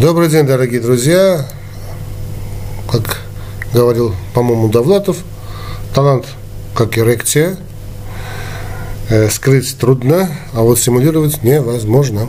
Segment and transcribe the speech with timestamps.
[0.00, 1.46] Добрый день, дорогие друзья.
[2.90, 3.20] Как
[3.72, 5.18] говорил, по-моему, Давлатов,
[5.94, 6.26] талант
[6.74, 7.56] как эрекция.
[9.08, 12.28] Э, скрыть трудно, а вот симулировать невозможно.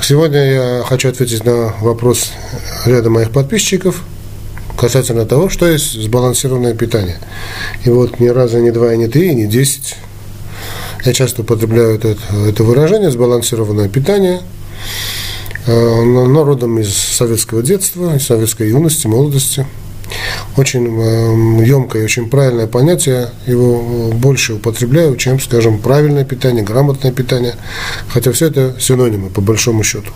[0.00, 2.30] Сегодня я хочу ответить на вопрос
[2.86, 4.04] ряда моих подписчиков
[4.78, 7.18] касательно того, что есть сбалансированное питание.
[7.82, 9.96] И вот ни разу, ни два, ни три, ни десять
[11.04, 12.16] я часто употребляю это,
[12.48, 14.40] это выражение «сбалансированное питание»,
[15.66, 19.66] э, но родом из советского детства, из советской юности, молодости.
[20.56, 20.84] Очень
[21.64, 27.54] емкое и очень правильное понятие, его больше употребляю, чем, скажем, правильное питание, грамотное питание,
[28.08, 30.10] хотя все это синонимы, по большому счету.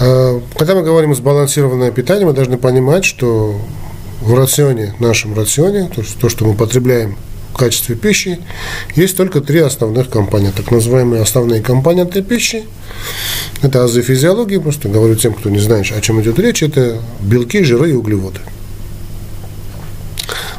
[0.00, 3.60] Э, когда мы говорим сбалансированное питание, мы должны понимать, что
[4.20, 7.16] в рационе, нашем рационе, то, что мы потребляем
[7.58, 8.38] качестве пищи,
[8.94, 12.64] есть только три основных компонента, так называемые основные компоненты пищи.
[13.60, 17.62] Это азы физиологии, просто говорю тем, кто не знает, о чем идет речь, это белки,
[17.62, 18.40] жиры и углеводы.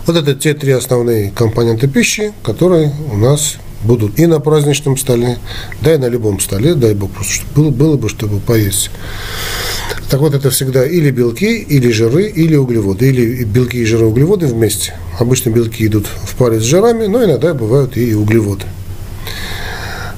[0.06, 5.38] Вот это те три основные компоненты пищи, которые у нас будут и на праздничном столе,
[5.82, 8.92] да и на любом столе, дай бог, просто чтобы было, было бы, чтобы поесть.
[10.10, 13.10] Так вот, это всегда или белки, или жиры, или углеводы.
[13.10, 14.96] Или белки и жиры, углеводы вместе.
[15.20, 18.66] Обычно белки идут в паре с жирами, но иногда бывают и углеводы.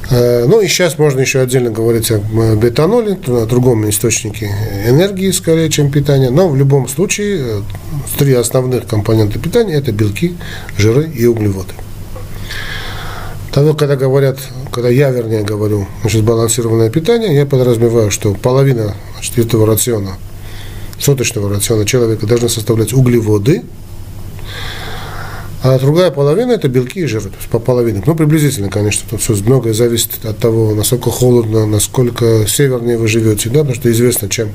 [0.10, 2.20] Э, ну и сейчас можно еще отдельно говорить о
[2.56, 4.50] бетаноле, о другом источнике
[4.88, 6.30] энергии, скорее, чем питания.
[6.30, 7.62] Но в любом случае, э,
[8.18, 10.36] три основных компонента питания– это белки,
[10.78, 11.74] жиры и углеводы.
[13.54, 14.40] Того, когда говорят,
[14.72, 20.14] когда я, вернее, говорю, значит, сбалансированное питание, я подразумеваю, что половина значит, этого рациона,
[20.98, 23.64] суточного рациона человека должны составлять углеводы,
[25.64, 28.02] а другая половина– это белки и жиры, то есть по половине.
[28.06, 33.50] Ну, приблизительно, конечно, тут все многое зависит от того, насколько холодно, насколько севернее вы живете,
[33.50, 34.50] да, потому что известно, чем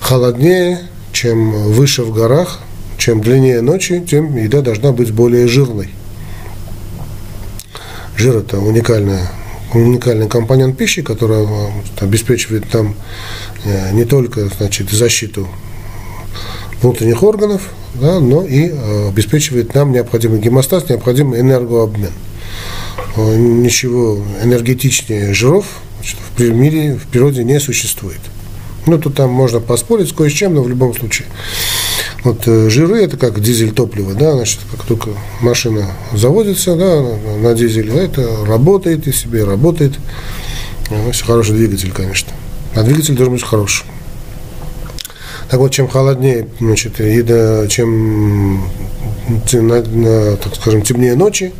[0.00, 0.78] холоднее,
[1.12, 2.60] чем выше в горах,
[2.96, 5.90] чем длиннее ночи, тем еда должна быть более жирной.
[8.16, 9.28] Жир– это уникальная
[9.72, 11.46] уникальный компонент пищи, который
[12.00, 12.94] обеспечивает нам
[13.64, 15.48] э, не только значит, защиту
[16.80, 17.62] внутренних органов,
[17.94, 22.12] да, но и э, обеспечивает нам необходимый гемостаз, необходимый энергообмен.
[23.16, 25.66] Э, ничего энергетичнее жиров
[25.96, 28.20] значит, в мире, в природе не существует.
[28.86, 31.26] Ну, тут там можно поспорить с кое с чем, но в любом случае
[32.24, 37.02] вот э, жиры это как дизель топлива, да, значит, как только машина заводится, да,
[37.38, 39.92] на дизеле, это работает и себе работает.
[40.90, 42.32] Ну, хороший двигатель, конечно.
[42.74, 43.84] А двигатель должен быть хороший.
[45.50, 48.64] Так вот, чем холоднее, значит, еда, чем,
[49.50, 51.52] так скажем, темнее ночи,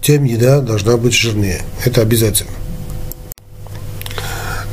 [0.00, 1.62] тем еда должна быть жирнее.
[1.84, 2.50] Это обязательно.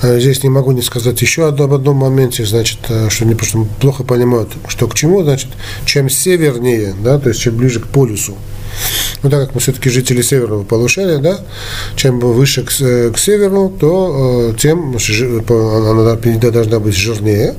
[0.03, 3.65] Э, здесь не могу не сказать еще об одном моменте, значит, э, что не просто
[3.79, 5.49] плохо понимают, что к чему, значит,
[5.85, 8.35] чем севернее, да, то есть чем ближе к полюсу,
[9.23, 11.39] ну, так как мы все-таки жители северного полушария, да,
[11.95, 17.55] чем выше к, э, к северу, то тем она должна быть жирнее,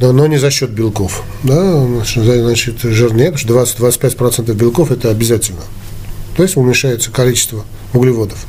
[0.00, 1.22] но не за счет белков.
[1.42, 5.60] Да, значит, жирнее, потому что 20-25% белков это обязательно.
[6.34, 8.46] То есть уменьшается количество углеводов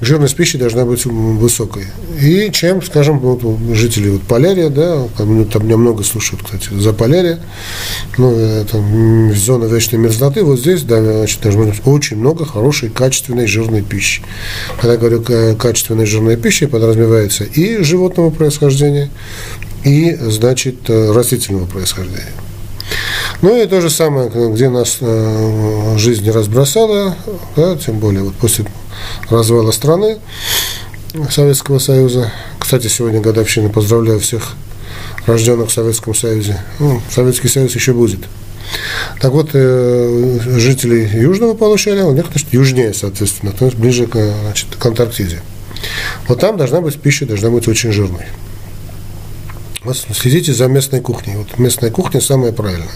[0.00, 1.86] жирность пищи должна быть высокой.
[2.20, 3.42] И чем, скажем, вот
[3.74, 7.40] жители вот Полярия, да, там, там меня много слушают, кстати, за Полярия,
[8.16, 8.82] ну, это
[9.34, 14.22] зона вечной мерзлоты, вот здесь, да, значит, должно быть очень много хорошей, качественной жирной пищи.
[14.80, 15.24] Когда я говорю
[15.56, 19.10] качественной жирной пищи, подразумевается и животного происхождения,
[19.84, 22.32] и, значит, растительного происхождения.
[23.42, 27.14] Ну и то же самое, где нас э, жизнь разбросала,
[27.54, 28.64] да, тем более вот после
[29.30, 30.18] развала страны
[31.30, 32.32] Советского Союза.
[32.58, 33.68] Кстати, сегодня годовщина.
[33.68, 34.54] Поздравляю всех
[35.26, 36.60] рожденных в Советском Союзе.
[36.78, 38.20] Ну, Советский Союз еще будет.
[39.20, 44.14] Так вот, э, жители Южного полушария, у них, значит, южнее, соответственно, то есть ближе к,
[44.14, 45.40] значит, к Антарктиде.
[46.26, 48.26] Вот там должна быть пища, должна быть очень жирной.
[49.84, 51.36] Вот следите за местной кухней.
[51.36, 52.88] Вот местная кухня самая правильная.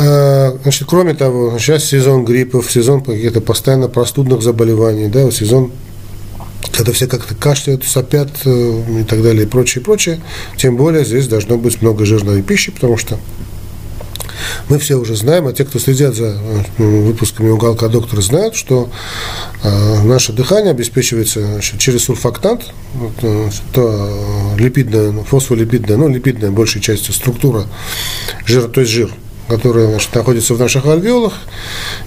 [0.00, 5.72] Э, значит, кроме того, сейчас сезон гриппов, сезон каких-то постоянно простудных заболеваний, да, сезон
[6.72, 10.20] когда все как-то кашляют, сопят э, и так далее, и прочее, и прочее.
[10.56, 13.18] Тем более здесь должно быть много жирной пищи, потому что
[14.70, 16.38] мы все уже знаем, а те, кто следят за
[16.78, 18.88] э, выпусками «Уголка доктора», знают, что
[20.04, 22.72] наше дыхание обеспечивается через сурфактант,
[23.74, 27.66] то липидная, фосфолипидная, ну, липидная большей частью структура
[28.46, 29.10] жира, то есть жир–
[29.50, 31.32] который значит, находится в наших альвеолах,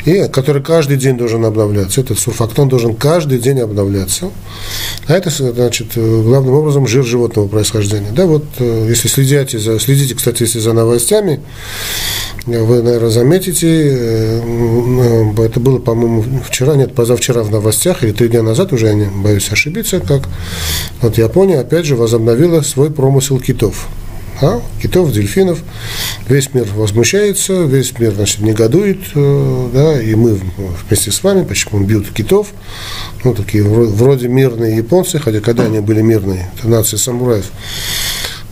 [0.06, 2.00] и который каждый день должен обновляться.
[2.00, 4.32] Этот сурфактон должен каждый день обновляться.
[5.08, 8.12] А это, значит, главным образом жир животного происхождения.
[8.12, 11.42] Да, вот, э, если следите, за, следите, кстати, если за новостями,
[12.46, 18.42] вы, наверное, заметите, э, это было, по-моему, вчера, нет, позавчера в новостях, или три дня
[18.42, 20.30] назад, уже я не боюсь ошибиться, как
[21.02, 23.90] вот Япония, опять же, возобновила свой промысел китов
[24.42, 24.62] а?
[24.82, 25.60] китов, дельфинов.
[26.28, 30.40] Весь мир возмущается, весь мир значит, негодует, э, да, и мы
[30.88, 32.50] вместе с вами, почему бьют китов,
[33.24, 37.46] ну, такие вроде мирные японцы, хотя когда они были мирные, это нация самураев.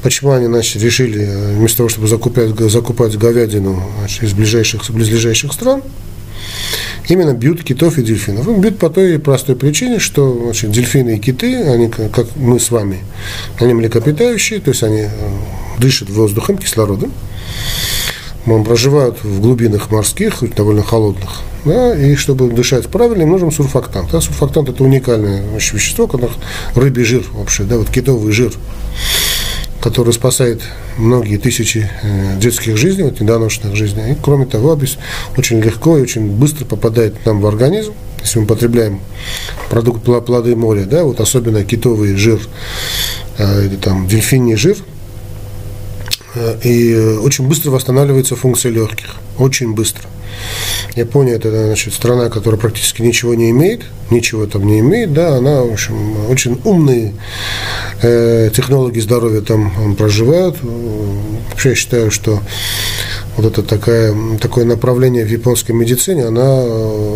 [0.03, 5.53] Почему они значит, решили, э, вместо того, чтобы закупать, закупать говядину значит, из ближайших, близлежащих
[5.53, 5.83] стран,
[7.07, 8.47] именно бьют китов и дельфинов.
[8.47, 12.71] Им бьют по той простой причине, что значит, дельфины и киты, они, как мы с
[12.71, 12.99] вами,
[13.59, 15.07] они млекопитающие, то есть они
[15.81, 17.11] дышат воздухом, кислородом,
[18.65, 24.11] проживают в глубинах морских, довольно холодных, да, и чтобы дышать правильно, им нужен сурфактант.
[24.11, 26.21] Да, сурфактант– это уникальное вещество, как
[26.75, 28.53] рыбий жир вообще, да, вот китовый жир
[29.81, 30.61] который спасает
[30.97, 34.11] многие тысячи э, детских жизней, вот недоношенных жизней.
[34.11, 34.79] И, кроме того,
[35.37, 38.99] очень легко и очень быстро попадает нам в организм, если мы потребляем
[39.71, 42.39] продукт плоды моря, да, вот особенно китовый жир
[43.39, 44.77] э, или там дельфиний жир,
[46.63, 50.07] и очень быстро восстанавливается функция легких, очень быстро.
[50.95, 55.61] Япония это значит, страна, которая практически ничего не имеет, ничего там не имеет, да, она,
[55.61, 57.13] в общем, очень умные
[58.01, 60.57] э, технологи здоровья там проживают.
[61.49, 62.41] Вообще я считаю, что
[63.37, 66.63] вот это такая, такое направление в японской медицине, она,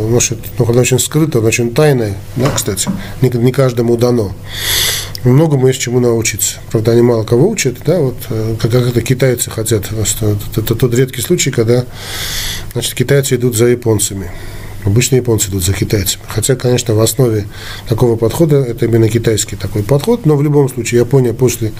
[0.09, 2.89] значит, ну, она очень скрыта, она очень тайная, да, кстати,
[3.21, 4.33] не, не каждому дано
[5.25, 6.57] многому есть чему научиться.
[6.71, 9.85] Правда, они мало кого учат, да, вот э, как, как это китайцы хотят.
[9.91, 11.85] Это, это тот редкий случай, когда
[12.73, 14.31] значит, китайцы идут за японцами.
[14.85, 16.23] Обычно японцы идут за китайцами.
[16.27, 17.47] Хотя, конечно, в основе
[17.89, 21.73] такого подхода это именно китайский такой подход, но в любом случае Япония после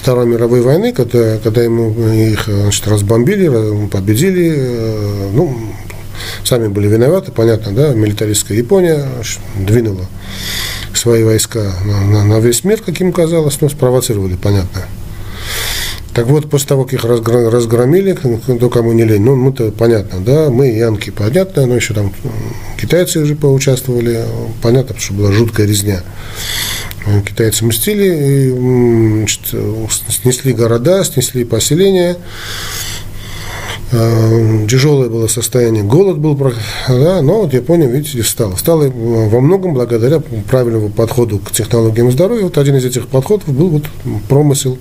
[0.00, 5.54] Второй мировой войны, когда, когда ему их значит, разбомбили, победили, э, ну,
[6.44, 9.06] сами были виноваты, понятно, да, милитаристская Япония
[9.54, 10.06] двинула
[10.94, 14.82] свои войска на, на, на весь мир, как им казалось, но спровоцировали, понятно.
[16.16, 20.48] Так вот, после того, как их разгромили, кто кому не лень, ну, мы-то понятно, да,
[20.48, 22.10] мы, янки, понятно, но еще там
[22.80, 24.24] китайцы уже поучаствовали,
[24.62, 26.00] понятно, что была жуткая резня.
[27.26, 29.42] Китайцы мстили, и, значит,
[30.08, 32.16] снесли города, снесли поселения,
[33.92, 36.36] Э, тяжелое было состояние, голод был,
[36.88, 38.56] да, но вот Япония, видите, стала.
[38.56, 40.20] Стала во многом благодаря
[40.50, 42.44] правильному подходу к технологиям здоровья.
[42.44, 43.84] Вот один из этих подходов был вот
[44.28, 44.78] промысел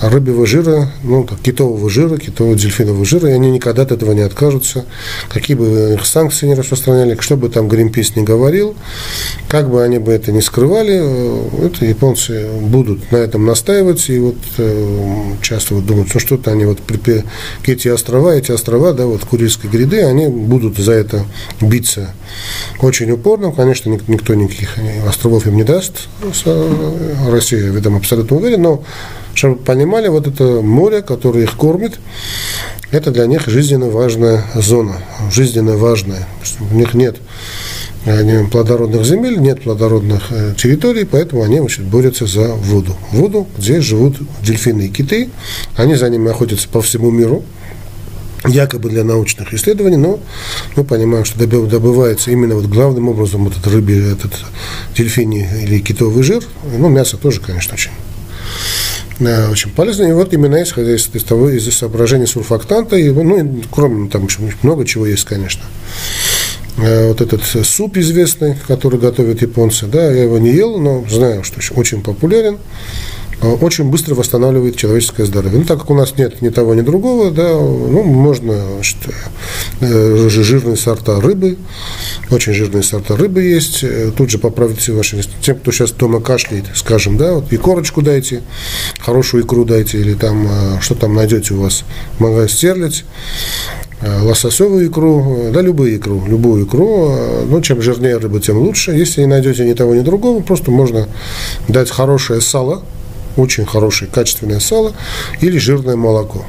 [0.00, 4.20] рыбьего жира, ну, так, китового жира, китового дельфинового жира, и они никогда от этого не
[4.20, 4.84] откажутся,
[5.28, 8.76] какие бы их санкции не распространяли, что бы там Гринпис не говорил,
[9.48, 14.18] как бы они бы это не скрывали, э, это японцы будут на этом настаивать, и
[14.18, 17.24] вот э, часто вот думают, ну что-то они вот при,
[17.66, 21.24] эти острова, эти острова, да, вот Курильской гряды, они будут за это
[21.60, 22.10] биться
[22.80, 26.08] очень упорно, конечно, никто никаких островов им не даст,
[27.28, 28.84] Россия, я в этом абсолютно уверен, но
[29.38, 32.00] чтобы понимали, вот это море, которое их кормит,
[32.90, 34.96] это для них жизненно важная зона,
[35.30, 36.26] жизненно важная.
[36.72, 37.18] У них нет
[38.50, 42.96] плодородных земель, нет плодородных э, территорий, поэтому они значит, борются за воду.
[43.12, 45.30] Воду, где живут дельфины и киты,
[45.76, 47.44] они за ними охотятся по всему миру,
[48.44, 50.18] якобы для научных исследований, но
[50.74, 54.32] мы понимаем, что добывается именно вот главным образом этот рыбий, этот
[54.96, 56.42] дельфиний или китовый жир,
[56.76, 57.92] ну, мясо тоже, конечно, очень
[59.18, 60.04] да, очень полезно.
[60.04, 64.26] И вот именно исходя из, из того, из соображения сурфактанта, и, ну, и, кроме там
[64.26, 65.62] еще много чего есть, конечно.
[66.78, 71.42] Э, вот этот суп известный, который готовят японцы, да, я его не ел, но знаю,
[71.42, 72.58] что очень популярен.
[73.40, 75.58] Э, очень быстро восстанавливает человеческое здоровье.
[75.58, 78.96] Ну, так как у нас нет ни того, ни другого, да, ну, можно значит,
[79.80, 81.56] э, жирные сорта рыбы,
[82.30, 83.84] очень жирные сорта рыбы есть.
[83.84, 88.02] Э, тут же поправите ваши, тем, кто сейчас дома кашляет, скажем, да, вот и корочку
[88.02, 88.42] дайте,
[88.98, 90.48] хорошую икру дайте, или там,
[90.80, 91.84] что там найдете у вас,
[92.18, 93.04] магазин стерлить,
[94.00, 97.14] лососевую икру, да, любую икру, любую икру,
[97.46, 98.92] ну, чем жирнее рыба, тем лучше.
[98.92, 101.08] Если не найдете ни того, ни другого, просто можно
[101.68, 102.82] дать хорошее сало,
[103.38, 104.94] очень хорошее качественное сало
[105.40, 106.44] или жирное молоко.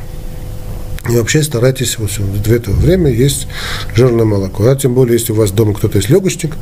[1.09, 3.47] И вообще старайтесь вот в это время есть
[3.95, 4.67] жирное молоко.
[4.67, 6.55] А тем более, если у вас дома кто-то есть легочник,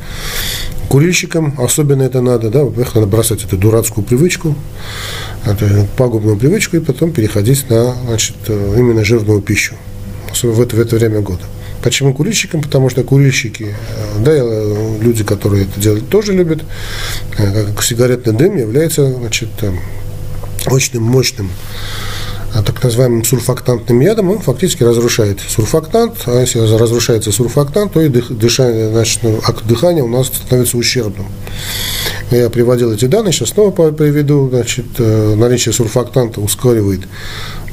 [0.88, 4.54] курильщикам особенно это надо, да, во-первых, надо бросать эту дурацкую привычку,
[5.44, 9.74] эту пагубную привычку, и потом переходить на, значит, именно жирную пищу.
[10.42, 11.42] в это, в это время года.
[11.82, 12.62] Почему курильщикам?
[12.62, 16.62] Потому что курильщики, э, да, э, люди, которые это делают, тоже любят.
[17.36, 19.50] Как сигаретный дым является значит,
[20.72, 21.50] очень мощным
[22.64, 28.90] так называемым сурфактантным ядом, он фактически разрушает сурфактант, а если разрушается сурфактант, то и дышание,
[28.90, 31.26] значит, акт дыхания у нас становится ущербным.
[32.30, 37.00] Я приводил эти данные, сейчас снова приведу, значит, э, наличие сурфактанта ускоривает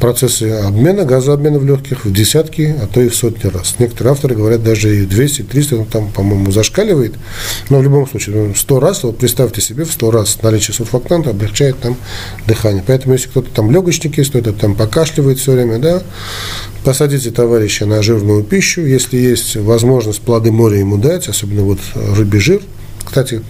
[0.05, 3.77] процессы обмена, газообмена в легких в десятки, а то и в сотни раз.
[3.79, 7.15] Некоторые авторы говорят даже и 200, 300, ну, там, по-моему, зашкаливает.
[7.71, 11.31] Но в любом случае, 100 ну, раз, вот представьте себе, в 100 раз наличие сурфактанта
[11.31, 11.97] облегчает нам
[12.45, 12.83] дыхание.
[12.85, 16.03] Поэтому, если кто-то там легочник есть, кто-то там покашливает все время, да,
[16.83, 22.39] посадите товарища на жирную пищу, если есть возможность плоды моря ему дать, особенно вот рыбий
[22.39, 22.61] жир.
[23.03, 23.41] Кстати,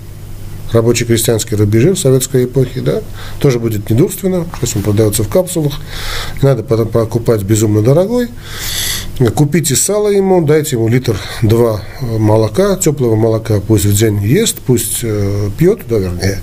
[0.72, 3.02] рабочий крестьянский рубежи в советской эпохе, да,
[3.40, 5.74] тоже будет недурственно, сейчас он продается в капсулах,
[6.42, 8.30] не надо потом покупать безумно дорогой.
[9.34, 15.00] Купите сало ему, дайте ему литр два молока, теплого молока, пусть в день ест, пусть
[15.04, 16.42] э, пьет, да, вернее,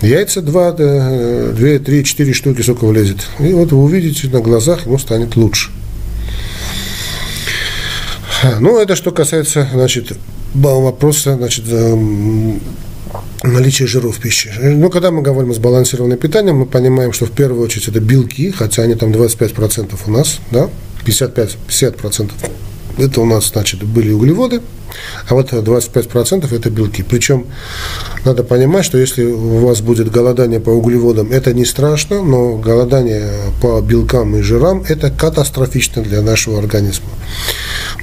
[0.00, 3.28] яйца два, да, две, три, четыре штуки, сколько влезет.
[3.38, 5.70] И вот вы увидите, на глазах ему станет лучше.
[8.58, 10.12] Ну, это что касается, значит,
[10.54, 12.60] вопроса, значит, эм,
[13.42, 14.52] наличие жиров в пище.
[14.60, 18.50] Ну, когда мы говорим о сбалансированном питании, мы понимаем, что в первую очередь это белки,
[18.50, 20.68] хотя они там 25% у нас, да,
[21.04, 22.30] 55-50%
[22.98, 24.60] это у нас, значит, были углеводы,
[25.28, 27.02] а вот 25% это белки.
[27.02, 27.46] Причем
[28.24, 33.30] надо понимать, что если у вас будет голодание по углеводам, это не страшно, но голодание
[33.60, 37.08] по белкам и жирам это катастрофично для нашего организма.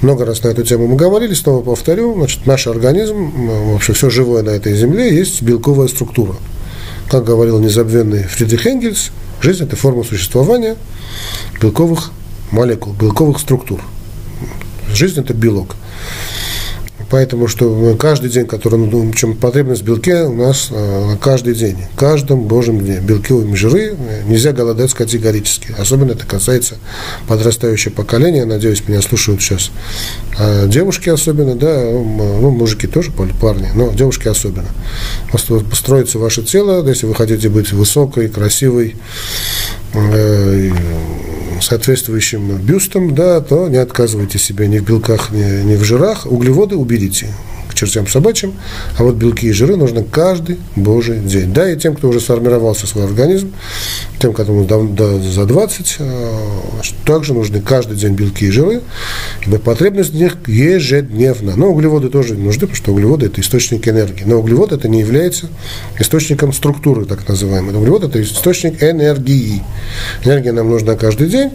[0.02, 4.42] Много раз на эту тему мы говорили, снова повторю, значит, наш организм, вообще все живое
[4.42, 6.34] на этой земле, есть белковая структура.
[7.10, 10.76] Как говорил незабвенный Фридрих Энгельс, жизнь– это форма существования
[11.60, 12.12] белковых
[12.50, 13.82] молекул, белковых структур.
[14.92, 15.76] Жизнь– это белок.
[17.10, 21.76] Поэтому что каждый день, который, ну, чем потребность в белке у нас э, каждый день,
[21.96, 23.00] каждом божьем дне.
[23.00, 25.74] Белковые жиры э, нельзя голодать категорически.
[25.76, 26.76] Особенно это касается
[27.26, 28.44] подрастающего поколения.
[28.44, 29.70] Надеюсь, меня слушают сейчас
[30.66, 34.68] девушки особенно, да, ну, мужики тоже, парни, но девушки особенно.
[35.30, 38.96] Построится ваше тело, если вы хотите быть высокой, красивой,
[39.92, 40.70] э,
[41.60, 46.26] соответствующим бюстом, да, то не отказывайте себе ни в белках, ни, ни в жирах.
[46.26, 47.28] Углеводы уберите
[47.80, 48.54] чертям собачьим,
[48.98, 51.52] а вот белки и жиры нужно каждый божий день.
[51.52, 53.52] Да, и тем, кто уже сформировался свой организм,
[54.20, 54.68] тем, которому
[55.22, 56.32] за 20, э,
[57.06, 58.82] также нужны каждый день белки и жиры,
[59.46, 61.54] ибо потребность в них ежедневно.
[61.56, 64.24] Но углеводы тоже нужны, потому что углеводы– это источник энергии.
[64.26, 65.48] Но углевод это не является
[65.98, 67.74] источником структуры, так называемой.
[67.74, 69.62] Углевод– это источник энергии.
[70.24, 71.50] Энергия нам нужна каждый день,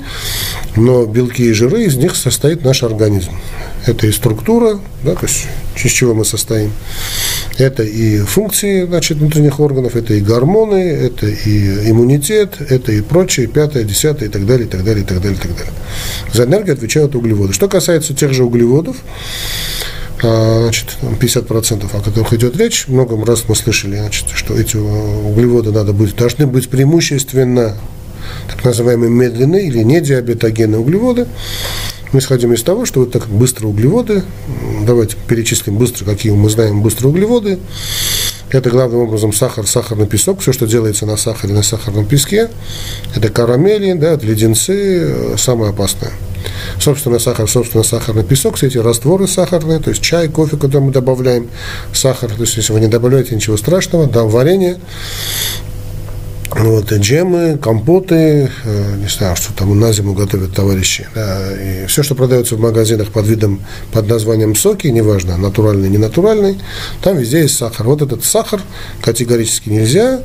[0.75, 3.31] но белки и жиры, из них состоит наш организм.
[3.85, 5.47] Это и структура, да, то есть
[5.83, 6.71] из чего мы состоим.
[7.57, 13.47] Это и функции значит, внутренних органов, это и гормоны, это и иммунитет, это и прочее,
[13.47, 15.73] пятое, десятое и так далее, и так далее, и так далее, и так далее.
[16.33, 17.53] За энергию отвечают углеводы.
[17.53, 18.97] Что касается тех же углеводов,
[20.23, 25.71] а, значит, 50%, о которых идет речь, много раз мы слышали, значит, что эти углеводы
[25.71, 27.75] надо быть, должны быть преимущественно
[28.49, 31.27] так называемые медленные или недиабетогенные углеводы.
[32.11, 34.23] Мы исходим из того, что вот так быстрые углеводы,
[34.85, 37.59] давайте перечислим быстро, какие мы знаем быстрые углеводы.
[38.51, 42.49] Это главным образом сахар, сахарный песок, все, что делается на сахаре, на сахарном песке.
[43.15, 46.11] Это карамели, да, это леденцы, самое опасное.
[46.79, 50.91] Собственно, сахар, собственно, сахарный песок, все эти растворы сахарные, то есть чай, кофе, который мы
[50.91, 51.49] добавляем,
[51.91, 54.77] сахар, то есть если вы не добавляете ничего страшного, да, варенье,
[56.55, 61.05] вот, и джемы, компоты, э, не знаю, что там на зиму готовят товарищи.
[61.13, 65.97] Да, и все, что продается в магазинах под видом, под названием соки, неважно, натуральный, не
[65.97, 66.57] натуральный,
[67.01, 67.85] там везде есть сахар.
[67.85, 68.61] Вот этот сахар
[69.01, 70.21] категорически нельзя.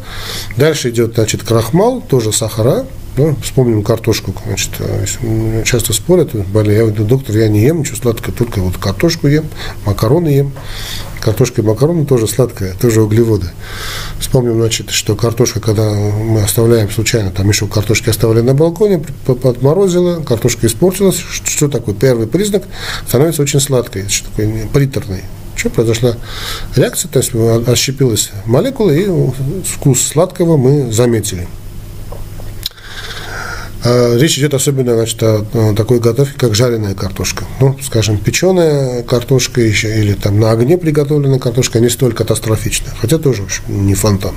[0.57, 4.35] Дальше идет, значит, крахмал, тоже сахара, ну, вспомним картошку.
[4.47, 8.77] Значит, э, часто спорят, более, я говорю, доктор, я не ем ничего сладкого, только вот
[8.77, 9.47] картошку ем,
[9.85, 10.53] макароны ем.
[11.21, 13.51] Картошка и макароны тоже сладкая, тоже углеводы.
[14.19, 20.23] Вспомним, значит, что картошка, когда мы оставляем случайно, там еще картошки оставили на балконе, подморозила,
[20.23, 21.17] картошка испортилась.
[21.17, 21.95] Что такое?
[21.95, 22.63] Первый признак
[23.07, 25.25] становится очень сладкой, что такое приторной.
[25.57, 26.17] Что произошла
[26.75, 27.33] реакция, то есть
[27.69, 29.07] отщепилась молекула, и
[29.63, 31.47] вкус сладкого мы заметили.
[33.83, 37.45] А, речь идет особенно значит, о такой готовке, как жареная картошка.
[37.61, 43.19] Ну, скажем, печеная картошка еще, или там на огне приготовленная картошка не столь катастрофична, хотя
[43.19, 44.35] тоже не фонтан.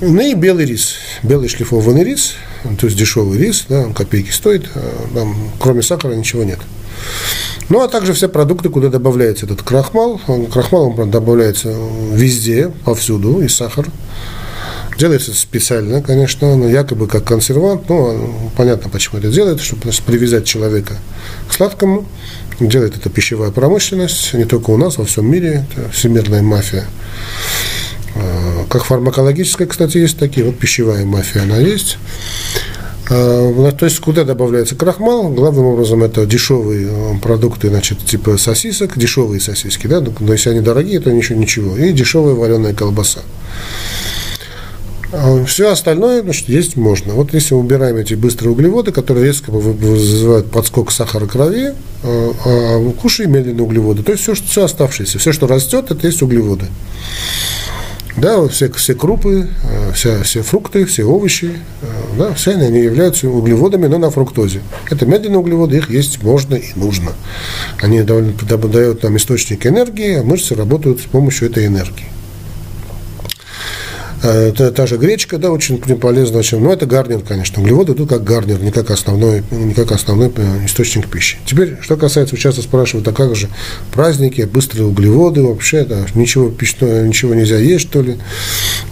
[0.00, 2.34] Ну и белый рис, белый шлифованный рис,
[2.78, 6.58] то есть дешевый рис, да, он копейки стоит, а там, кроме сахара ничего нет.
[7.68, 10.20] Ну, а также все продукты, куда добавляется этот крахмал.
[10.52, 11.72] Крахмал он добавляется
[12.12, 13.86] везде, повсюду, и сахар.
[15.02, 17.88] Делается специально, конечно, но якобы как консервант.
[17.88, 20.94] Ну, понятно, почему это делает, чтобы привязать человека
[21.48, 22.06] к сладкому.
[22.60, 25.66] Делает это пищевая промышленность, не только у нас, во всем мире.
[25.72, 26.84] Это всемирная мафия.
[28.14, 30.46] А, как фармакологическая, кстати, есть такие.
[30.46, 31.98] Вот пищевая мафия, она есть.
[33.10, 35.30] А, то есть куда добавляется крахмал?
[35.30, 40.60] Главным образом это дешевые э, продукты, значит, типа сосисок, дешевые сосиски, да, но если они
[40.60, 41.76] дорогие, то ничего, ничего.
[41.76, 43.22] И дешевая вареная колбаса.
[45.12, 47.12] А Все остальное, значит, есть можно.
[47.12, 52.92] Вот если мы убираем эти быстрые углеводы, которые резко вызывают подскок сахара крови, а, а
[52.92, 54.02] кушаем медленные углеводы.
[54.02, 56.66] То есть все, все оставшееся, все, что растет, это есть углеводы.
[58.16, 59.48] Да, все, все крупы,
[59.94, 61.50] все, все фрукты, все овощи,
[62.18, 64.60] да, все они являются углеводами, но на фруктозе.
[64.90, 67.12] Это медленные углеводы, их есть можно и нужно.
[67.80, 72.04] Они дают нам источник энергии, а мышцы работают с помощью этой энергии.
[74.22, 76.42] Э, это та же гречка, да, очень полезна.
[76.42, 77.62] Чем, но это гарнир, конечно.
[77.62, 81.38] Углеводы тут как гарнир, не как основной, не как основной э, источник пищи.
[81.44, 83.48] Теперь, что касается, часто спрашивают, а как же
[83.92, 88.18] праздники, быстрые углеводы, вообще, да, ничего пищного, ничего нельзя есть, что ли.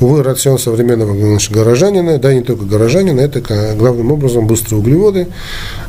[0.01, 3.41] Увы, рацион современного значит, горожанина, да, не только горожанина, это
[3.77, 5.29] главным образом быстрые углеводы.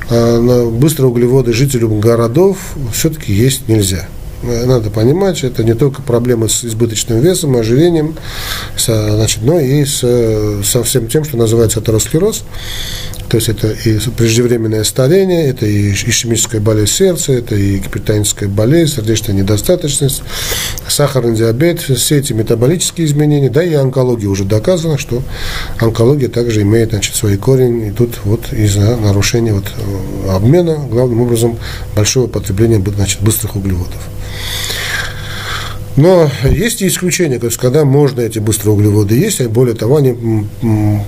[0.10, 2.57] А быстрые углеводы жителям городов
[2.93, 4.07] все-таки есть нельзя
[4.43, 8.15] надо понимать, это не только проблемы с избыточным весом, ожирением,
[8.75, 10.00] со, значит, но и с,
[10.63, 12.43] со всем тем, что называется атеросклероз.
[13.31, 18.95] То есть это и преждевременное старение, это и ишемическая болезнь сердца, это и гипертоническая болезнь,
[18.95, 20.21] сердечная недостаточность,
[20.86, 25.24] сахарный диабет, все эти метаболические изменения, да и онкология уже доказано, что
[25.79, 31.21] онкология также имеет значит, свои корень, и тут вот из-за нарушения вот, э, обмена, главным
[31.21, 31.57] образом,
[31.95, 34.10] большого потребления значит, быстрых углеводов.
[35.97, 39.97] Но есть и исключения, то есть когда можно эти быстрые углеводы есть, а более того,
[39.97, 40.47] они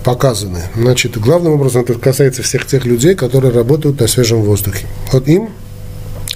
[0.03, 0.59] показаны.
[0.75, 4.85] Значит, главным образом это касается всех тех людей, которые работают на свежем воздухе.
[5.11, 5.49] Вот им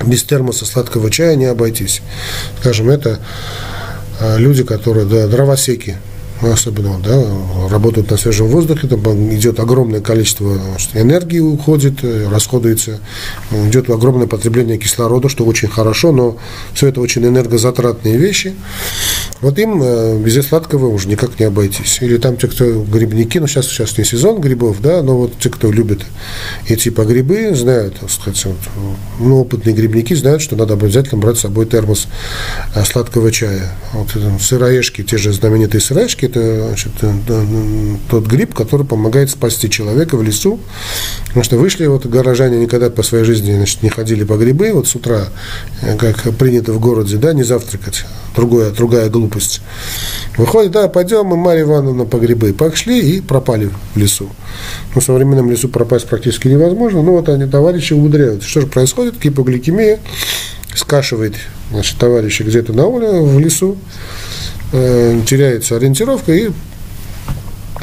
[0.05, 2.01] без термоса сладкого чая не обойтись.
[2.59, 3.19] Скажем, это
[4.19, 5.97] а, люди, которые, да, дровосеки,
[6.41, 7.23] особенно да,
[7.69, 8.99] работают на свежем воздухе, там
[9.33, 10.59] идет огромное количество
[10.93, 12.99] энергии уходит, э, расходуется,
[13.51, 16.37] идет огромное потребление кислорода, что очень хорошо, но
[16.73, 18.55] все это очень энергозатратные вещи.
[19.41, 21.99] Вот им э, без сладкого уже никак не обойтись.
[22.01, 25.49] Или там те, кто грибники, ну сейчас, сейчас не сезон грибов, да, но вот те,
[25.49, 26.01] кто любит
[26.67, 28.57] эти по грибы, знают, так сказать, вот,
[29.19, 32.07] ну, опытные грибники знают, что надо обязательно брать с собой термос
[32.75, 33.71] э, сладкого чая.
[33.93, 34.09] Вот
[34.41, 36.91] сыроежки, те же знаменитые сыроежки, это значит,
[38.09, 40.59] тот гриб, который помогает спасти человека в лесу.
[41.27, 44.87] Потому что вышли вот горожане никогда по своей жизни значит, не ходили по грибы, вот
[44.87, 45.27] с утра,
[45.81, 49.61] э, как принято в городе, да, не завтракать, другая, другая глупость.
[50.37, 52.53] Выходит, да, пойдем мы, Марья Ивановна, по грибы.
[52.53, 54.29] Пошли и пропали в лесу.
[54.93, 58.47] Ну, в современном лесу пропасть практически невозможно, но вот они, товарищи, умудряются.
[58.47, 59.19] Что же происходит?
[59.19, 59.99] Гипогликемия
[60.75, 61.35] скашивает
[61.71, 63.77] значит, товарища где-то на улице, в лесу,
[64.71, 66.49] э, теряется ориентировка, и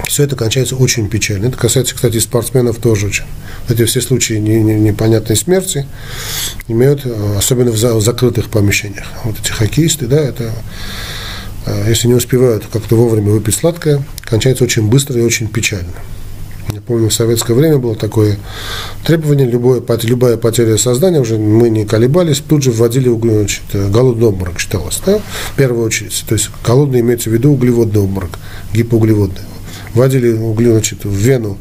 [0.06, 1.46] все это кончается очень печально.
[1.46, 3.24] Это касается, кстати, спортсменов тоже очень.
[3.68, 5.86] Эти все случаи непонятной смерти
[6.68, 9.06] имеют, э, особенно в закрытых помещениях.
[9.24, 10.52] Вот эти хоккеисты, да, это
[11.66, 15.92] э, если не успевают как-то вовремя выпить сладкое, кончается очень быстро и очень печально.
[16.86, 18.36] Помню, в советское время было такое
[19.06, 24.58] требование, любое, любая потеря сознания, уже мы не колебались, тут же вводили значит, голодный обморок,
[24.60, 26.24] считалось, да, в первую очередь.
[26.28, 28.38] То есть голодный имеется в виду углеводный обморок,
[28.74, 29.40] гипоуглеводный.
[29.94, 31.56] Вводили угле, значит, в вену,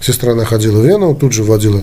[0.00, 1.82] сестра находила вену, тут же вводила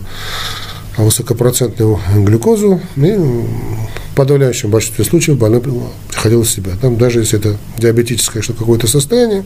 [0.97, 5.63] высокопроцентную глюкозу, и в подавляющем большинстве случаев больной
[6.09, 6.71] приходил в себя.
[6.81, 9.45] Там даже если это диабетическое что какое-то состояние,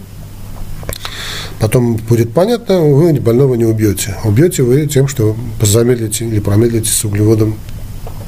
[1.59, 4.15] Потом будет понятно, вы больного не убьете.
[4.23, 7.55] Убьете вы тем, что замедлите или промедлите с углеводом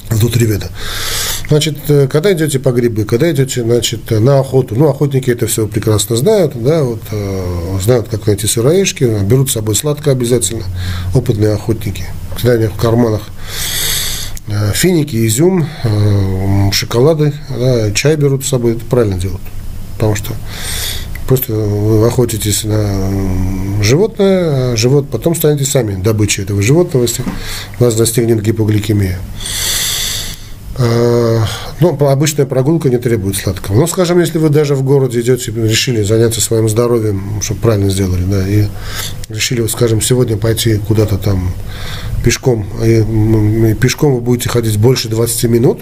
[0.09, 0.69] внутри веда.
[1.49, 5.67] Значит, э, когда идете по грибы, когда идете, значит, на охоту, ну, охотники это все
[5.67, 10.63] прекрасно знают, да, вот, э, знают, как найти сыроежки, берут с собой сладкое обязательно,
[11.13, 12.05] опытные охотники.
[12.35, 13.21] Когда у них в карманах
[14.47, 19.41] э, финики, изюм, э, шоколады, да, чай берут с собой, это правильно делают.
[19.95, 20.33] Потому что
[21.27, 27.23] Просто вы охотитесь на животное, а живот потом станете сами добычей этого животного, если
[27.79, 29.19] вас достигнет гипогликемия.
[30.79, 31.41] Э,
[31.79, 33.75] ну, обычная прогулка не требует сладкого.
[33.75, 38.23] Но, скажем, если вы даже в городе идете, решили заняться своим здоровьем, чтобы правильно сделали,
[38.23, 38.67] да, и
[39.29, 41.51] решили, скажем, сегодня пойти куда-то там
[42.23, 45.81] пешком, и, и пешком вы будете ходить больше 20 минут,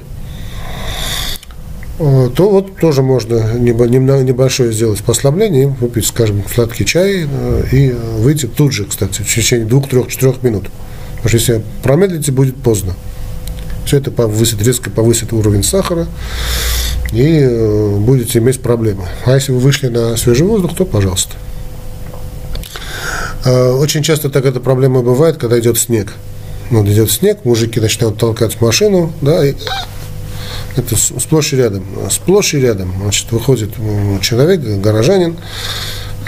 [1.98, 8.74] то вот тоже можно небольшое сделать послабление, выпить, скажем, сладкий чай э, и выйти тут
[8.74, 10.70] же, кстати, в течение двух, трех, четырех минут.
[11.18, 12.96] Потому что если промедлите, будет поздно.
[13.86, 16.08] Все это повысит, резко повысит уровень сахара
[17.14, 19.04] и э, будете иметь проблемы.
[19.26, 21.36] А если вы вышли на свежий воздух, то пожалуйста.
[23.46, 26.14] Э, очень часто так эта проблема бывает, когда идет снег.
[26.72, 29.54] Вот идет снег, мужики начинают толкать машину, да, и
[30.76, 31.86] это сплошь и рядом.
[32.10, 32.94] Сплошь и рядом.
[33.02, 33.72] Значит, выходит
[34.22, 35.38] человек, горожанин,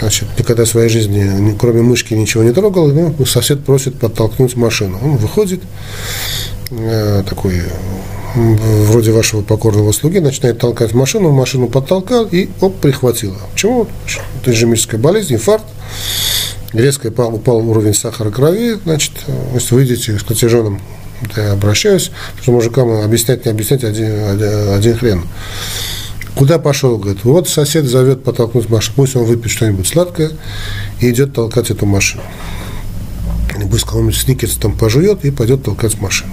[0.00, 4.98] значит, никогда в своей жизни, кроме мышки, ничего не трогал, ну, сосед просит подтолкнуть машину.
[5.02, 5.60] Он выходит,
[6.70, 7.62] Э, такой
[8.34, 13.38] вроде вашего покорного слуги, начинает толкать машину, машину подтолкал и оп, прихватило.
[13.52, 13.86] Почему?
[14.40, 15.64] Это ижемическая болезнь, инфаркт,
[16.74, 19.12] резко упал, упал уровень сахара крови, значит,
[19.54, 20.80] если вы видите с протяженным,
[21.36, 25.24] я обращаюсь, потому что мужикам объяснять, не объяснять один, один, один хрен.
[26.34, 26.98] Куда пошел?
[26.98, 30.30] Говорит, вот сосед зовет подтолкнуть машину, пусть он выпьет что-нибудь сладкое
[31.00, 32.22] и идет толкать эту машину.
[33.56, 36.30] Или пусть кого-нибудь сникерс там пожует и пойдет толкать машину.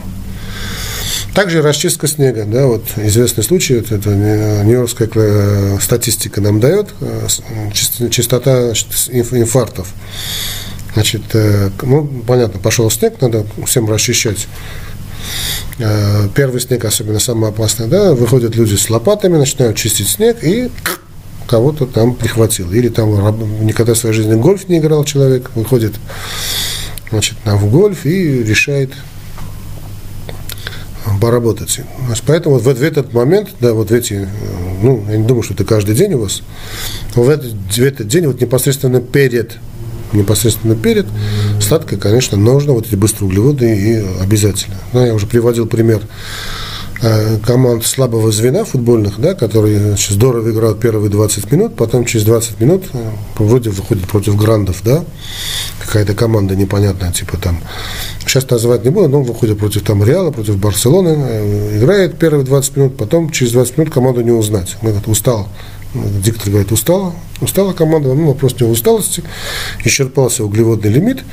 [1.34, 7.28] Также расчистка снега, да, вот известный случай, вот это нью-йоркская э, статистика нам дает, э,
[8.10, 8.72] частота
[9.12, 9.88] инфарктов.
[10.96, 14.48] Значит, э, ну, понятно, пошел снег, надо всем расчищать.
[16.36, 20.70] Первый снег, особенно самый опасный, да, выходят люди с лопатами, начинают чистить снег и
[21.48, 22.72] кого-то там прихватил.
[22.72, 25.96] Или там никогда в своей жизни гольф не играл человек, выходит
[27.10, 28.92] значит, в гольф и решает
[31.22, 31.82] поработать.
[32.26, 34.28] Поэтому вот в, этот момент, да, вот в эти,
[34.82, 36.42] ну, я не думаю, что это каждый день у вас,
[37.14, 39.58] в этот, в этот день, вот непосредственно перед,
[40.14, 41.06] непосредственно перед,
[41.60, 44.78] сладкое, конечно, нужно, вот эти быстрые углеводы и обязательно.
[44.94, 46.02] Ну, я уже приводил пример
[47.02, 52.26] Э, команд слабого звена футбольных, да, которые значит, здорово играют первые 20 минут, потом через
[52.26, 55.04] 20 минут э, вроде выходит против грандов, да,
[55.80, 57.60] какая-то команда непонятная, типа там,
[58.26, 62.78] сейчас называть не буду, но выходит против там Реала, против Барселоны, э, играет первые 20
[62.78, 64.78] минут, потом через 20 минут команду не узнать.
[64.82, 65.50] Он говорит, устал,
[66.22, 69.24] диктор говорит, устала, устала команда, ну, вопрос не усталости,
[69.84, 71.24] исчерпался углеводный лимит,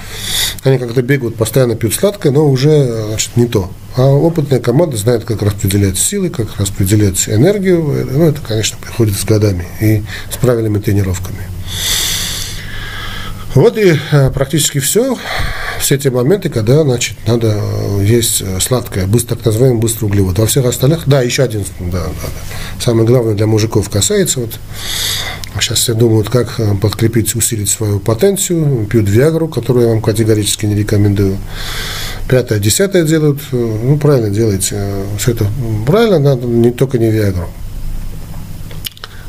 [0.65, 3.71] они как-то бегают, постоянно пьют сладкое, но уже значит, не то.
[3.97, 9.25] А опытная команда знает, как распределять силы, как распределять энергию, ну, это, конечно, приходит с
[9.25, 11.47] годами и с правильными тренировками.
[13.55, 15.19] Вот и э, практически все,
[15.83, 20.39] все те моменты, когда, значит, надо э, есть э, сладкое, быстро, так называемый быстрый углевод.
[20.39, 22.83] Во всех остальных, да, еще один, да, да, да.
[22.83, 24.53] самое главное для мужиков касается, вот,
[25.61, 30.77] сейчас все думают, как подкрепить, усилить свою потенцию, пьют Виагру, которую я вам категорически не
[30.77, 31.37] рекомендую.
[32.29, 34.81] Пятое, десятое делают, ну, правильно делаете,
[35.19, 35.47] все это
[35.85, 37.49] правильно, надо не только не Виагру.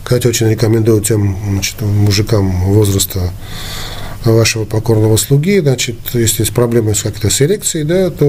[0.03, 3.31] Кстати, очень рекомендую тем значит, мужикам возраста
[4.31, 8.25] вашего покорного слуги, значит, если есть проблемы с как-то с эрекцией, да, то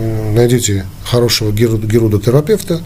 [0.00, 2.82] э, найдите хорошего герудотерапевта,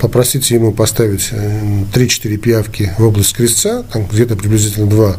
[0.00, 5.16] попросите ему поставить 3-4 э, пиявки в область крестца, там где-то приблизительно 2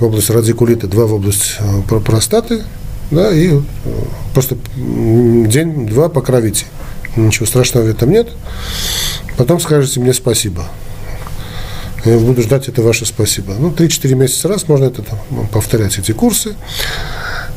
[0.00, 2.64] в область радикулита, 2 в область э, простаты,
[3.10, 3.60] да, и
[4.34, 6.66] просто день-два покровите.
[7.16, 8.28] Ничего страшного в этом нет.
[9.36, 10.64] Потом скажете мне спасибо.
[12.04, 13.54] Я буду ждать это ваше спасибо.
[13.58, 15.02] Ну, 3-4 месяца раз можно это
[15.52, 16.54] повторять, эти курсы.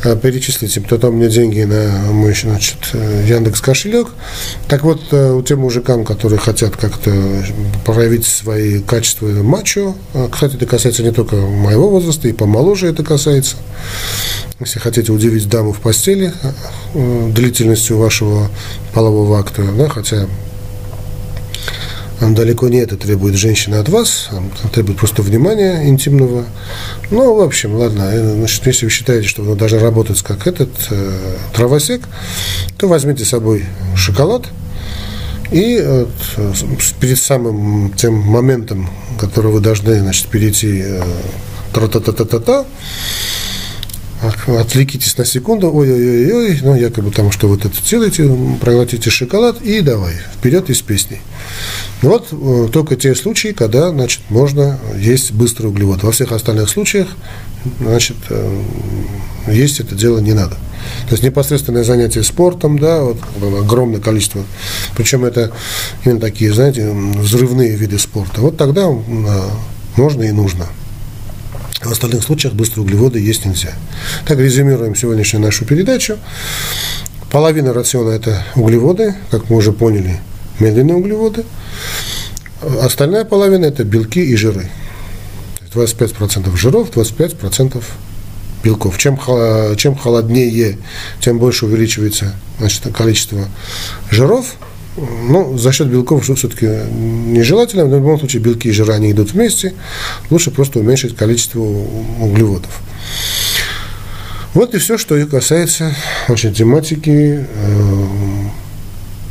[0.03, 4.07] А, перечислите, потом мне деньги на мой значит, Яндекс кошелек.
[4.67, 7.11] Так вот, э, у тем мужикам, которые хотят как-то
[7.85, 9.95] проявить свои качества мачо,
[10.31, 13.57] кстати, это касается не только моего возраста, и помоложе это касается.
[14.59, 16.33] Если хотите удивить даму в постели
[16.93, 18.49] э, длительностью вашего
[18.93, 20.27] полового акта, да, хотя
[22.21, 24.29] далеко не это требует женщина от вас,
[24.71, 26.45] требует просто внимания интимного.
[27.09, 30.69] Ну, в общем, ладно, э, значит, если вы считаете, что вы должны работать как этот
[30.91, 32.01] э, травосек,
[32.77, 34.45] то возьмите с собой шоколад,
[35.51, 36.05] и э,
[36.99, 38.87] перед самым тем моментом,
[39.19, 41.03] который вы должны значит, перейти э,
[41.73, 42.65] тра-та-та-та-та-та,
[44.21, 48.29] отвлекитесь на секунду, ой-ой-ой, ну, якобы там, что вот это делаете,
[48.59, 51.19] проглотите шоколад и давай, вперед из песни.
[52.01, 56.03] Вот э, только те случаи, когда, значит, можно есть быстрый углевод.
[56.03, 57.07] Во всех остальных случаях,
[57.79, 58.63] значит, э,
[59.47, 60.55] есть это дело не надо.
[61.07, 63.17] То есть непосредственное занятие спортом, да, вот
[63.59, 64.43] огромное количество.
[64.95, 65.51] Причем это
[66.05, 68.41] именно такие, знаете, взрывные виды спорта.
[68.41, 68.87] Вот тогда
[69.95, 70.67] можно и нужно.
[71.83, 73.73] В остальных случаях быстрые углеводы есть нельзя.
[74.25, 76.17] Так, резюмируем сегодняшнюю нашу передачу.
[77.31, 80.19] Половина рациона– это углеводы, как мы уже поняли,
[80.59, 81.43] медленные углеводы.
[82.81, 84.69] Остальная половина– это белки и жиры.
[85.73, 87.83] 25% жиров, 25%
[88.63, 88.97] белков.
[88.99, 89.17] Чем,
[89.77, 90.77] чем холоднее,
[91.19, 93.47] тем больше увеличивается значит, количество
[94.11, 94.55] жиров.
[94.97, 99.31] Ну, за счет белков все-таки нежелательно, но в любом случае белки и жиры, они идут
[99.31, 99.73] вместе.
[100.29, 102.81] Лучше просто уменьшить количество углеводов.
[104.53, 105.95] Вот и все, что и касается
[106.27, 108.05] значит, тематики э,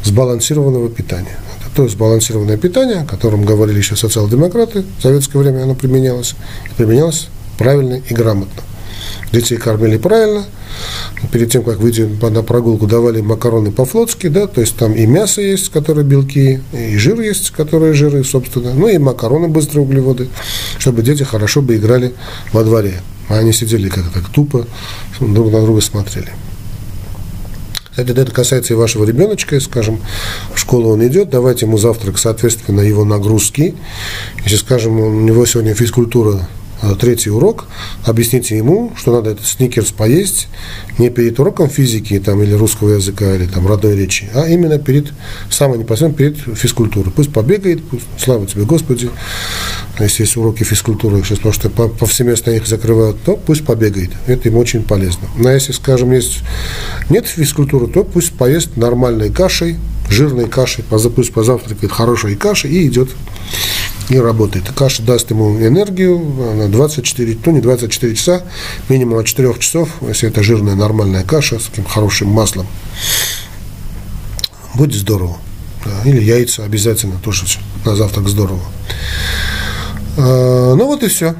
[0.03, 1.37] сбалансированного питания.
[1.59, 6.37] Это то сбалансированное питание, о котором говорили еще социал-демократы, в советское время оно применялось,
[6.79, 8.63] применялось правильно и грамотно.
[9.33, 10.45] Детей кормили правильно,
[11.33, 15.41] перед тем, как выйти на прогулку, давали макароны по-флотски, да, то есть там и мясо
[15.41, 20.29] есть, которые белки, и жир есть, которые жиры, собственно, ну и макароны, быстрые углеводы,
[20.79, 22.15] чтобы дети хорошо бы играли
[22.53, 23.01] во дворе.
[23.29, 24.67] А они сидели как-то так тупо,
[25.21, 26.31] друг на друга смотрели.
[27.91, 30.01] Кстати, это касается и вашего ребеночка, скажем,
[30.55, 33.75] в школу он идет, давайте ему завтрак, соответственно, его нагрузки.
[34.45, 36.49] Если, скажем, у него сегодня физкультура
[36.99, 37.67] третий урок,
[38.05, 40.49] объясните ему, что надо этот сникерс поесть
[40.99, 45.13] не перед уроком физики там, или русского языка, или там, родной речи, а именно перед,
[45.51, 47.13] самое непосредственно перед физкультурой.
[47.13, 49.11] Пусть побегает, пусть, слава тебе, Господи,
[49.99, 54.11] если есть уроки физкультуры, сейчас потому что повсеместно их закрывают, то пусть побегает.
[54.27, 55.29] Это ему очень полезно.
[55.37, 56.41] Но если, скажем, есть,
[57.11, 59.77] нет физкультуры, то пусть поест нормальной кашей,
[60.09, 63.11] жирной кашей, пусть позавтракает хорошей кашей и идет
[64.11, 64.71] и работает.
[64.75, 68.43] Каша даст ему энергию на 24, ну не 24 часа,
[68.89, 72.67] минимум от 4 часов, если это жирная нормальная каша с таким хорошим маслом.
[74.75, 75.39] Будет здорово.
[75.85, 77.47] Да, или яйца обязательно тоже
[77.85, 78.61] на завтрак здорово.
[80.19, 81.37] А, ну вот и все.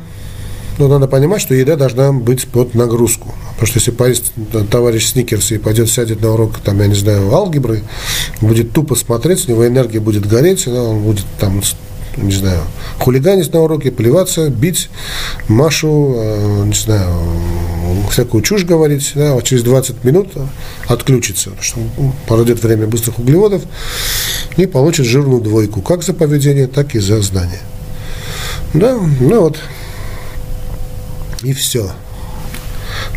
[0.79, 3.35] Но надо понимать, что еда должна быть под нагрузку.
[3.51, 4.33] Потому что если поесть
[4.71, 7.83] товарищ Сникерс и пойдет сядет на урок, там, я не знаю, алгебры,
[8.41, 11.61] будет тупо смотреть, у него энергия будет гореть, он будет там
[12.23, 12.61] не знаю,
[12.99, 14.89] хулиганить на уроке, плеваться, бить
[15.49, 17.11] Машу, э, не знаю,
[18.11, 20.29] всякую чушь говорить, да, вот через 20 минут
[20.87, 21.81] отключится, что
[22.27, 23.63] пройдет время быстрых углеводов
[24.57, 27.61] и получит жирную двойку, как за поведение, так и за знание.
[28.75, 29.59] Да, ну вот,
[31.43, 31.91] и все.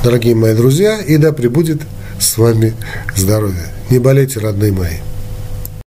[0.04, 1.82] Дорогие мои друзья, и да пребудет
[2.20, 2.74] с вами
[3.16, 3.68] здоровье.
[3.90, 4.98] Не болейте, родные мои.